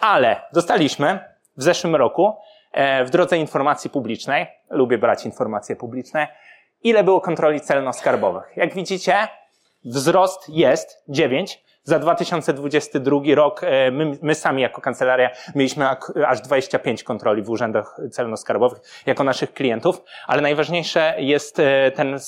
[0.00, 2.36] ale dostaliśmy w zeszłym roku
[2.72, 6.28] e, w drodze informacji publicznej, lubię brać informacje publiczne,
[6.82, 8.56] ile było kontroli celno-skarbowych.
[8.56, 9.28] Jak widzicie,
[9.84, 15.88] wzrost jest 9, za 2022 rok e, my, my sami jako kancelaria mieliśmy
[16.26, 22.18] aż 25 kontroli w urzędach celno-skarbowych jako naszych klientów, ale najważniejsze jest e, ten e,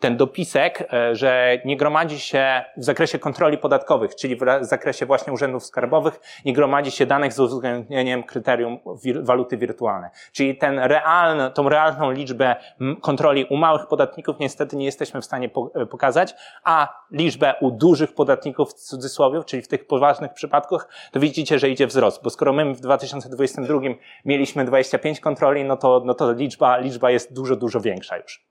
[0.00, 5.32] ten dopisek, e, że nie gromadzi się w zakresie kontroli podatkowych, czyli w zakresie właśnie
[5.32, 8.78] urzędów skarbowych, nie gromadzi się danych z uwzględnieniem kryterium
[9.22, 10.10] waluty wirtualne.
[10.32, 12.56] Czyli ten realny, tą realną liczbę
[13.00, 16.34] kontroli u małych podatników niestety nie jesteśmy w stanie e, pokazać,
[16.64, 21.70] a liczbę u dużych podatników w cudzysłowie, czyli w tych poważnych przypadkach, to widzicie, że
[21.70, 23.80] idzie wzrost, bo skoro my w 2022
[24.24, 28.49] mieliśmy 25 kontroli, no to, no to liczba, liczba jest dużo, dużo większa już.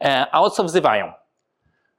[0.00, 1.12] E, a o co wzywają?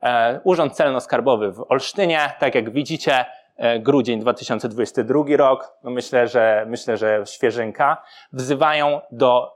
[0.03, 3.25] E, Urząd Celno-Skarbowy w Olsztynie, tak jak widzicie,
[3.57, 8.03] e, grudzień 2022 rok, no myślę, że, myślę, że świeżynka,
[8.33, 9.55] wzywają do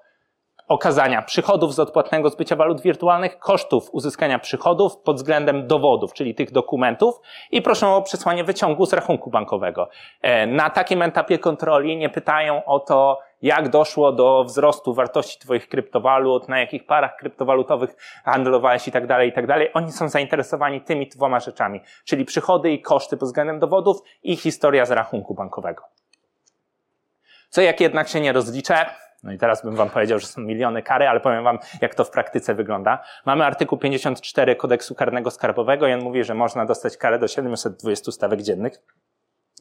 [0.68, 6.52] okazania przychodów z odpłatnego zbycia walut wirtualnych, kosztów uzyskania przychodów pod względem dowodów, czyli tych
[6.52, 7.20] dokumentów
[7.52, 9.90] i proszą o przesłanie wyciągu z rachunku bankowego.
[10.48, 16.50] Na takim etapie kontroli nie pytają o to, jak doszło do wzrostu wartości Twoich kryptowalut,
[16.50, 19.70] na jakich parach kryptowalutowych handlowałeś i tak dalej, i tak dalej.
[19.74, 24.86] Oni są zainteresowani tymi dwoma rzeczami, czyli przychody i koszty pod względem dowodów i historia
[24.86, 25.84] z rachunku bankowego.
[27.50, 28.86] Co jak jednak się nie rozliczę?
[29.24, 32.04] No i teraz bym wam powiedział, że są miliony kary, ale powiem wam, jak to
[32.04, 33.04] w praktyce wygląda.
[33.26, 38.12] Mamy artykuł 54 kodeksu karnego skarbowego i on mówi, że można dostać karę do 720
[38.12, 38.82] stawek dziennych.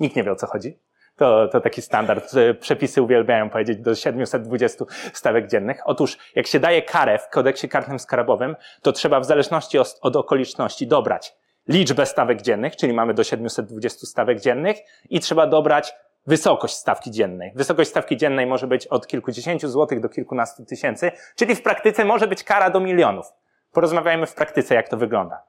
[0.01, 0.79] Nikt nie wie o co chodzi.
[1.19, 2.33] To, to taki standard.
[2.61, 5.81] Przepisy uwielbiają powiedzieć do 720 stawek dziennych.
[5.85, 10.87] Otóż, jak się daje karę w kodeksie karnym skarbowym, to trzeba w zależności od, okoliczności
[10.87, 11.37] dobrać
[11.69, 14.77] liczbę stawek dziennych, czyli mamy do 720 stawek dziennych
[15.11, 15.95] i trzeba dobrać
[16.27, 17.53] wysokość stawki dziennej.
[17.55, 22.29] Wysokość stawki dziennej może być od kilkudziesięciu złotych do kilkunastu tysięcy, czyli w praktyce może
[22.29, 23.27] być kara do milionów.
[23.73, 25.43] Porozmawiajmy w praktyce, jak to wygląda.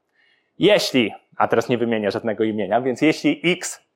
[0.60, 3.88] Jeśli, a teraz nie wymienię żadnego imienia, więc jeśli X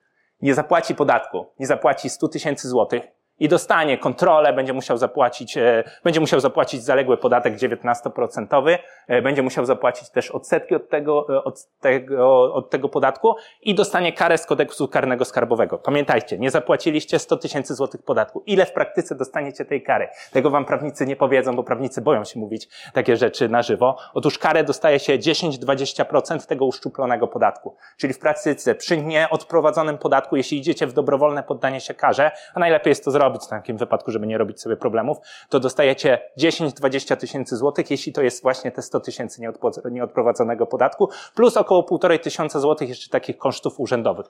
[0.44, 3.02] nie zapłaci podatku, nie zapłaci 100 tysięcy złotych,
[3.38, 9.42] i dostanie kontrolę, będzie musiał zapłacić, e, będzie musiał zapłacić zaległy podatek 19%, e, będzie
[9.42, 14.38] musiał zapłacić też odsetki od tego, e, od tego, od tego podatku i dostanie karę
[14.38, 15.78] z kodeksu karnego skarbowego.
[15.78, 18.42] Pamiętajcie, nie zapłaciliście 100 tysięcy złotych podatku.
[18.46, 20.08] Ile w praktyce dostaniecie tej kary?
[20.32, 23.96] Tego wam prawnicy nie powiedzą, bo prawnicy boją się mówić takie rzeczy na żywo.
[24.14, 27.76] Otóż karę dostaje się 10-20% tego uszczuplonego podatku.
[27.96, 32.90] Czyli w praktyce przy nieodprowadzonym podatku, jeśli idziecie w dobrowolne poddanie się karze, a najlepiej
[32.90, 37.16] jest to zrobić robić w takim wypadku, żeby nie robić sobie problemów, to dostajecie 10-20
[37.16, 39.42] tysięcy złotych, jeśli to jest właśnie te 100 tysięcy
[39.90, 44.26] nieodprowadzonego podatku, plus około 1,5 tysiąca złotych jeszcze takich kosztów urzędowych.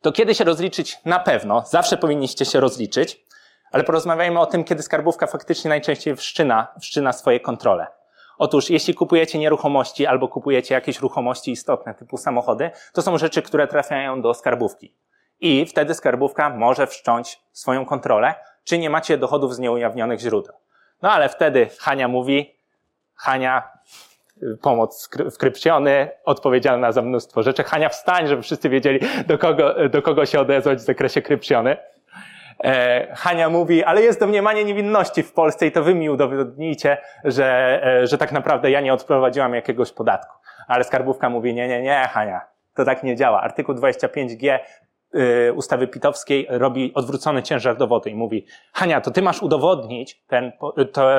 [0.00, 0.98] To kiedy się rozliczyć?
[1.04, 1.62] Na pewno.
[1.66, 3.24] Zawsze powinniście się rozliczyć,
[3.72, 7.86] ale porozmawiajmy o tym, kiedy skarbówka faktycznie najczęściej wszczyna, wszczyna swoje kontrole.
[8.38, 13.66] Otóż, jeśli kupujecie nieruchomości albo kupujecie jakieś ruchomości istotne, typu samochody, to są rzeczy, które
[13.66, 14.94] trafiają do skarbówki
[15.42, 20.54] i wtedy skarbówka może wszcząć swoją kontrolę, czy nie macie dochodów z nieujawnionych źródeł.
[21.02, 22.56] No ale wtedy Hania mówi,
[23.14, 23.68] Hania,
[24.62, 27.64] pomoc wkrypciony, odpowiedzialna za mnóstwo rzeczy.
[27.64, 31.76] Hania wstań, żeby wszyscy wiedzieli, do kogo, do kogo się odezwać w zakresie krypciony.
[32.64, 37.80] E, Hania mówi, ale jest domniemanie niewinności w Polsce i to wy mi udowodnijcie, że,
[37.86, 40.36] e, że tak naprawdę ja nie odprowadziłam jakiegoś podatku.
[40.68, 42.40] Ale skarbówka mówi, nie, nie, nie, Hania,
[42.74, 43.40] to tak nie działa.
[43.40, 44.60] Artykuł 25g Y,
[45.54, 50.52] ustawy pitowskiej robi odwrócony ciężar dowodu i mówi, Hania, to ty masz udowodnić, ten,
[50.92, 51.10] to,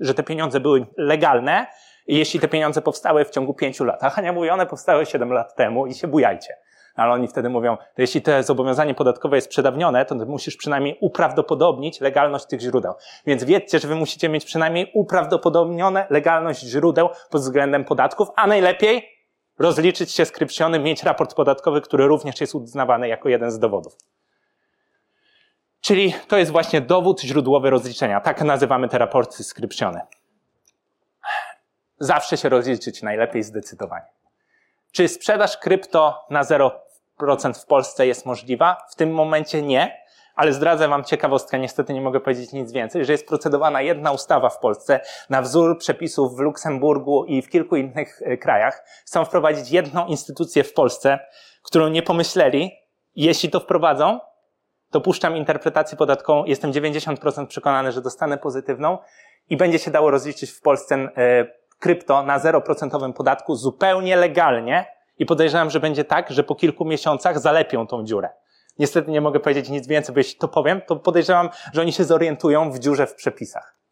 [0.00, 1.66] że te pieniądze były legalne,
[2.06, 4.04] jeśli te pieniądze powstały w ciągu pięciu lat.
[4.04, 6.56] A Hania mówi, one powstały siedem lat temu i się bujajcie.
[6.94, 12.00] Ale oni wtedy mówią, to jeśli to zobowiązanie podatkowe jest przedawnione, to musisz przynajmniej uprawdopodobnić
[12.00, 12.92] legalność tych źródeł.
[13.26, 19.08] Więc wiedzcie, że wy musicie mieć przynajmniej uprawdopodobnione legalność źródeł pod względem podatków, a najlepiej
[19.58, 23.96] rozliczyć się skrypcjonem, mieć raport podatkowy, który również jest uznawany jako jeden z dowodów.
[25.80, 28.20] Czyli to jest właśnie dowód źródłowy rozliczenia.
[28.20, 30.06] Tak nazywamy te raporty skrypcione.
[31.98, 34.06] Zawsze się rozliczyć najlepiej zdecydowanie.
[34.92, 36.70] Czy sprzedaż krypto na 0%
[37.62, 38.76] w Polsce jest możliwa?
[38.90, 40.01] W tym momencie nie,
[40.34, 44.48] ale zdradzę Wam ciekawostkę, niestety nie mogę powiedzieć nic więcej, że jest procedowana jedna ustawa
[44.48, 48.84] w Polsce na wzór przepisów w Luksemburgu i w kilku innych e, krajach.
[49.06, 51.18] Chcą wprowadzić jedną instytucję w Polsce,
[51.62, 52.70] którą nie pomyśleli.
[53.16, 54.20] Jeśli to wprowadzą,
[54.90, 56.44] to puszczam interpretację podatkową.
[56.44, 58.98] Jestem 90% przekonany, że dostanę pozytywną
[59.50, 61.46] i będzie się dało rozliczyć w Polsce e,
[61.78, 64.86] krypto na 0% podatku zupełnie legalnie
[65.18, 68.28] i podejrzewam, że będzie tak, że po kilku miesiącach zalepią tą dziurę.
[68.78, 72.04] Niestety nie mogę powiedzieć nic więcej, bo jeśli to powiem, to podejrzewam, że oni się
[72.04, 73.82] zorientują w dziurze w przepisach.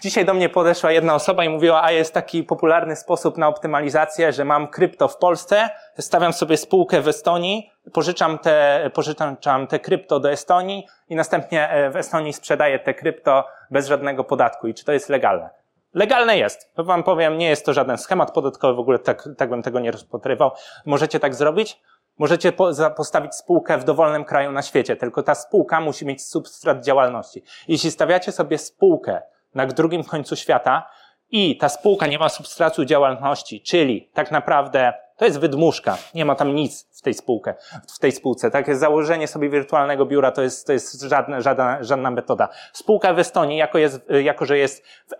[0.00, 4.32] Dzisiaj do mnie podeszła jedna osoba i mówiła, a jest taki popularny sposób na optymalizację,
[4.32, 10.20] że mam krypto w Polsce, stawiam sobie spółkę w Estonii, pożyczam te, pożyczam te krypto
[10.20, 14.68] do Estonii i następnie e, w Estonii sprzedaję te krypto bez żadnego podatku.
[14.68, 15.50] I czy to jest legalne?
[15.94, 16.72] Legalne jest.
[16.76, 19.90] Wam powiem, nie jest to żaden schemat podatkowy, w ogóle tak, tak bym tego nie
[19.90, 20.50] rozpatrywał.
[20.86, 21.80] Możecie tak zrobić,
[22.18, 22.52] Możecie
[22.96, 27.42] postawić spółkę w dowolnym kraju na świecie, tylko ta spółka musi mieć substrat działalności.
[27.68, 29.22] Jeśli stawiacie sobie spółkę
[29.54, 30.86] na drugim końcu świata
[31.30, 36.34] i ta spółka nie ma substratu działalności, czyli tak naprawdę to jest wydmuszka, nie ma
[36.34, 37.54] tam nic w tej spółce,
[37.94, 38.50] w tej spółce.
[38.50, 42.48] Takie założenie sobie wirtualnego biura to jest, to jest żadna, żadna, żadna metoda.
[42.72, 45.12] Spółka w Estonii, jako, jest, jako że jest w,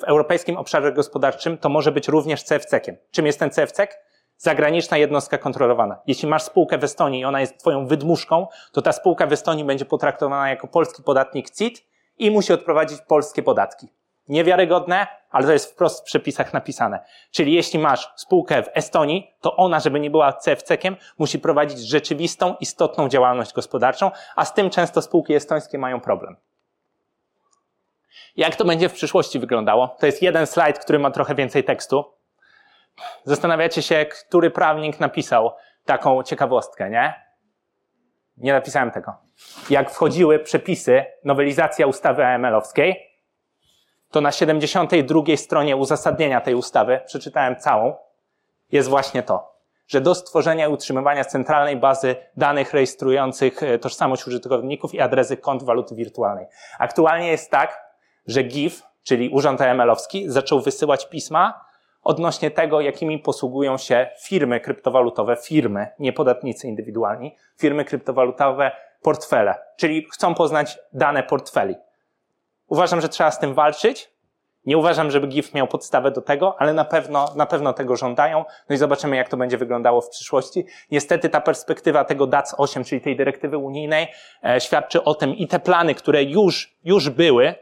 [0.00, 2.96] w europejskim obszarze gospodarczym, to może być również CFC-kiem.
[3.10, 3.86] Czym jest ten CFC?
[4.40, 5.98] Zagraniczna jednostka kontrolowana.
[6.06, 9.64] Jeśli masz spółkę w Estonii i ona jest twoją wydmuszką, to ta spółka w Estonii
[9.64, 11.86] będzie potraktowana jako polski podatnik CIT
[12.18, 13.88] i musi odprowadzić polskie podatki.
[14.28, 17.04] Niewiarygodne, ale to jest wprost w przepisach napisane.
[17.30, 22.54] Czyli jeśli masz spółkę w Estonii, to ona, żeby nie była CFC-kiem, musi prowadzić rzeczywistą,
[22.60, 26.36] istotną działalność gospodarczą, a z tym często spółki estońskie mają problem.
[28.36, 29.88] Jak to będzie w przyszłości wyglądało?
[29.88, 32.19] To jest jeden slajd, który ma trochę więcej tekstu.
[33.24, 35.52] Zastanawiacie się, który prawnik napisał
[35.84, 37.14] taką ciekawostkę, nie?
[38.36, 39.14] Nie napisałem tego.
[39.70, 43.10] Jak wchodziły przepisy, nowelizacja ustawy AML-owskiej,
[44.10, 47.96] to na 72 stronie uzasadnienia tej ustawy, przeczytałem całą,
[48.72, 49.54] jest właśnie to,
[49.88, 55.62] że do stworzenia i utrzymywania centralnej bazy danych rejestrujących e, tożsamość użytkowników i adresy kont
[55.62, 56.46] waluty wirtualnej.
[56.78, 57.80] Aktualnie jest tak,
[58.26, 61.64] że GIF, czyli Urząd AML-owski, zaczął wysyłać pisma
[62.02, 68.70] odnośnie tego, jakimi posługują się firmy kryptowalutowe, firmy, nie podatnicy indywidualni, firmy kryptowalutowe,
[69.02, 71.74] portfele, czyli chcą poznać dane portfeli.
[72.68, 74.10] Uważam, że trzeba z tym walczyć.
[74.66, 78.44] Nie uważam, żeby GIF miał podstawę do tego, ale na pewno, na pewno tego żądają.
[78.68, 80.66] No i zobaczymy, jak to będzie wyglądało w przyszłości.
[80.90, 84.08] Niestety ta perspektywa tego DAC 8, czyli tej dyrektywy unijnej,
[84.44, 87.54] e, świadczy o tym i te plany, które już, już były,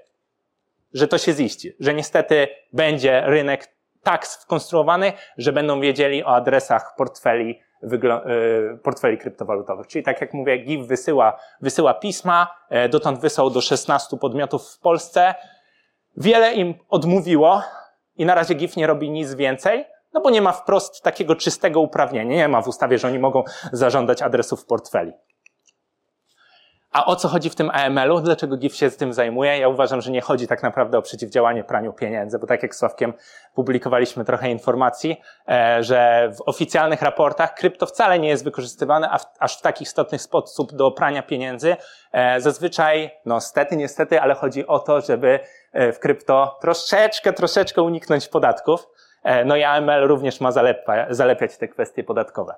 [0.94, 3.77] że to się ziści, że niestety będzie rynek
[4.08, 9.86] tak skonstruowany, że będą wiedzieli o adresach portfeli, y, portfeli kryptowalutowych.
[9.86, 14.78] Czyli tak jak mówię, GIF wysyła, wysyła pisma, e, dotąd wysłał do 16 podmiotów w
[14.78, 15.34] Polsce.
[16.16, 17.62] Wiele im odmówiło
[18.16, 21.80] i na razie GIF nie robi nic więcej, no bo nie ma wprost takiego czystego
[21.80, 22.36] uprawnienia.
[22.36, 25.12] Nie ma w ustawie, że oni mogą zażądać adresów portfeli.
[26.92, 28.20] A o co chodzi w tym AML-u?
[28.20, 29.58] Dlaczego GIF się z tym zajmuje?
[29.58, 33.12] Ja uważam, że nie chodzi tak naprawdę o przeciwdziałanie praniu pieniędzy, bo tak jak Sławkiem
[33.54, 39.62] publikowaliśmy trochę informacji, e, że w oficjalnych raportach krypto wcale nie jest wykorzystywane aż w
[39.62, 41.76] taki istotny sposób do prania pieniędzy.
[42.12, 45.40] E, zazwyczaj, no stety, niestety, ale chodzi o to, żeby
[45.72, 48.88] e, w krypto troszeczkę, troszeczkę uniknąć podatków.
[49.44, 50.52] No i AML również ma
[51.10, 52.54] zalepiać te kwestie podatkowe.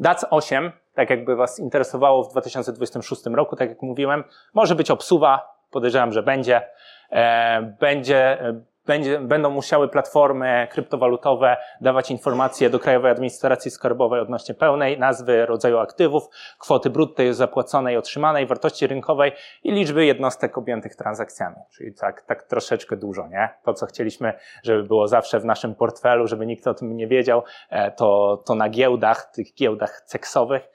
[0.00, 4.24] DAC 8 tak jakby Was interesowało w 2026 roku, tak jak mówiłem.
[4.54, 6.62] Może być obsuwa, podejrzewam, że będzie.
[7.10, 14.54] E, będzie e, będzie, będą musiały platformy kryptowalutowe dawać informacje do Krajowej Administracji Skarbowej odnośnie
[14.54, 19.32] pełnej nazwy, rodzaju aktywów, kwoty brutto zapłaconej, otrzymanej, wartości rynkowej
[19.64, 21.56] i liczby jednostek objętych transakcjami.
[21.76, 23.48] Czyli tak, tak troszeczkę dużo, nie?
[23.64, 27.42] To, co chcieliśmy, żeby było zawsze w naszym portfelu, żeby nikt o tym nie wiedział,
[27.70, 30.68] e, to, to na giełdach, tych giełdach ceksowych,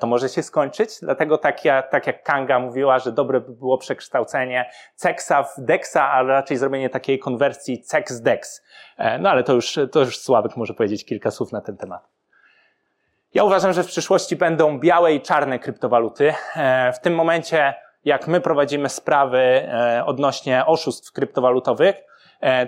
[0.00, 0.90] to może się skończyć.
[1.02, 5.96] Dlatego tak, ja, tak jak Kanga mówiła, że dobre by było przekształcenie CEXa w DEXa,
[5.96, 8.62] a raczej zrobienie takiej konwersji CEX-DEX.
[8.96, 12.08] E, no ale to już, to już Sławek może powiedzieć kilka słów na ten temat.
[13.34, 16.34] Ja uważam, że w przyszłości będą białe i czarne kryptowaluty.
[16.56, 19.68] E, w tym momencie, jak my prowadzimy sprawy
[20.06, 21.96] odnośnie oszustw kryptowalutowych,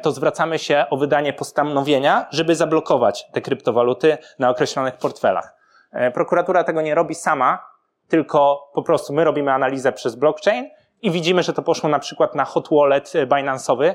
[0.02, 5.59] to zwracamy się o wydanie postanowienia, żeby zablokować te kryptowaluty na określonych portfelach.
[5.92, 7.66] E, prokuratura tego nie robi sama,
[8.08, 10.70] tylko po prostu my robimy analizę przez blockchain
[11.02, 13.94] i widzimy, że to poszło na przykład na hot wallet e, Binance'owy,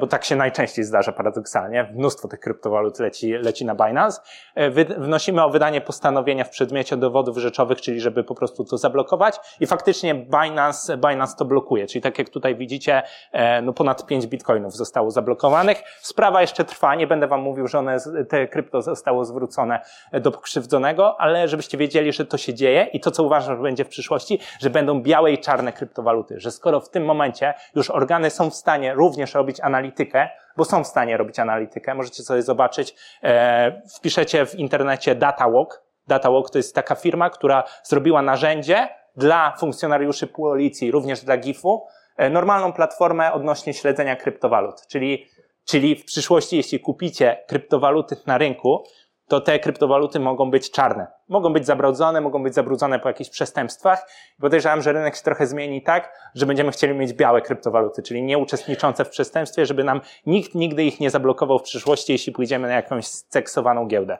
[0.00, 1.92] bo tak się najczęściej zdarza paradoksalnie.
[1.94, 4.20] Mnóstwo tych kryptowalut leci, leci na Binance.
[4.54, 9.40] E, wnosimy o wydanie postanowienia w przedmiocie dowodów rzeczowych, czyli żeby po prostu to zablokować
[9.60, 11.86] i faktycznie Binance, Binance to blokuje.
[11.86, 15.82] Czyli tak jak tutaj widzicie, e, no ponad 5 bitcoinów zostało zablokowanych.
[16.00, 17.96] Sprawa jeszcze trwa, nie będę wam mówił, że one,
[18.28, 19.80] te krypto zostało zwrócone
[20.12, 23.84] do pokrzywdzonego, ale żebyście wiedzieli, że to się dzieje i to, co uważam, że będzie
[23.84, 26.40] w przyszłości, że będą białe i czarne kryptowaluty.
[26.40, 30.84] Że skoro w tym momencie już organy są w stanie również robić analitykę, bo są
[30.84, 31.94] w stanie robić analitykę.
[31.94, 35.82] Możecie sobie zobaczyć, e, wpiszecie w internecie DataWalk.
[36.06, 42.30] DataWalk to jest taka firma, która zrobiła narzędzie dla funkcjonariuszy policji, również dla GIF-u, e,
[42.30, 44.86] normalną platformę odnośnie śledzenia kryptowalut.
[44.86, 45.26] Czyli,
[45.64, 48.84] czyli w przyszłości, jeśli kupicie kryptowaluty na rynku,
[49.32, 51.06] to te kryptowaluty mogą być czarne.
[51.28, 54.10] Mogą być zabrudzone, mogą być zabrudzone po jakichś przestępstwach.
[54.40, 58.38] Podejrzewam, że rynek się trochę zmieni tak, że będziemy chcieli mieć białe kryptowaluty, czyli nie
[58.38, 62.74] uczestniczące w przestępstwie, żeby nam nikt nigdy ich nie zablokował w przyszłości, jeśli pójdziemy na
[62.74, 64.18] jakąś seksowaną giełdę.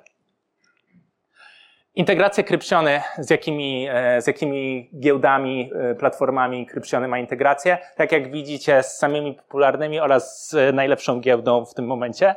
[1.95, 7.79] Integracje krypciony, z jakimi, e, z jakimi giełdami, e, platformami krypciony ma integrację.
[7.97, 12.35] Tak jak widzicie, z samymi popularnymi oraz z najlepszą giełdą w tym momencie.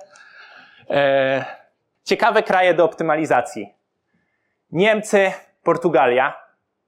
[2.06, 3.74] Ciekawe kraje do optymalizacji.
[4.72, 5.32] Niemcy,
[5.64, 6.34] Portugalia,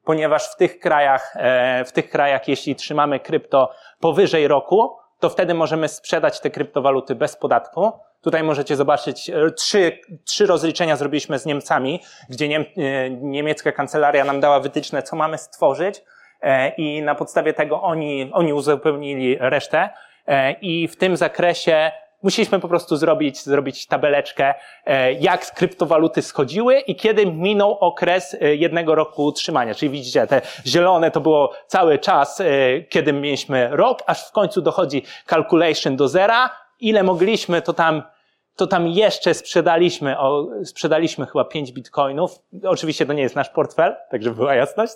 [0.03, 5.53] ponieważ w tych krajach, e, w tych krajach, jeśli trzymamy krypto powyżej roku, to wtedy
[5.53, 7.91] możemy sprzedać te kryptowaluty bez podatku.
[8.21, 11.99] Tutaj możecie zobaczyć, e, trzy, trzy rozliczenia zrobiliśmy z Niemcami,
[12.29, 16.03] gdzie niem, e, niemiecka kancelaria nam dała wytyczne, co mamy stworzyć
[16.77, 19.89] i na podstawie tego oni, oni uzupełnili resztę.
[20.61, 21.91] I w tym zakresie
[22.23, 24.53] Musieliśmy po prostu zrobić, zrobić tabeleczkę,
[24.85, 29.75] e, jak kryptowaluty schodziły i kiedy minął okres e, jednego roku utrzymania.
[29.75, 32.45] Czyli widzicie, te zielone to było cały czas, e,
[32.89, 36.49] kiedy mieliśmy rok, aż w końcu dochodzi calculation do zera.
[36.79, 38.03] Ile mogliśmy, to tam
[38.55, 42.39] to tam jeszcze sprzedaliśmy, o, sprzedaliśmy chyba 5 bitcoinów.
[42.63, 44.93] Oczywiście to nie jest nasz portfel, tak żeby była jasność.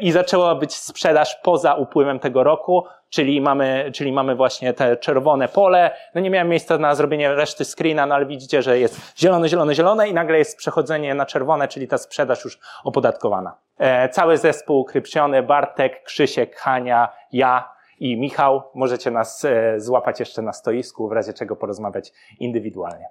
[0.00, 5.48] I zaczęła być sprzedaż poza upływem tego roku, czyli mamy, czyli mamy właśnie te czerwone
[5.48, 5.96] pole.
[6.14, 9.74] No nie miałem miejsca na zrobienie reszty screena, no ale widzicie, że jest zielone, zielone,
[9.74, 13.56] zielone i nagle jest przechodzenie na czerwone, czyli ta sprzedaż już opodatkowana.
[13.78, 18.62] E, cały zespół krypciony, Bartek, Krzysiek, Hania, ja, i Michał.
[18.74, 23.06] Możecie nas e, złapać jeszcze na stoisku, w razie czego porozmawiać indywidualnie.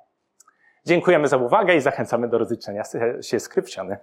[0.86, 2.84] Dziękujemy za uwagę i zachęcamy do rozliczenia
[3.22, 3.98] się z Krypciony.